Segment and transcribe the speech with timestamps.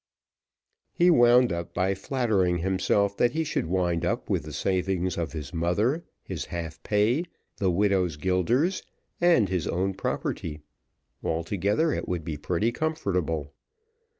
[0.93, 5.33] He wound up by flattering himself that he should wind up with the savings of
[5.33, 7.25] his mother, his half pay,
[7.57, 8.81] the widow's guilders,
[9.21, 10.61] and his own property,
[11.23, 13.53] altogether it would be pretty comfortable.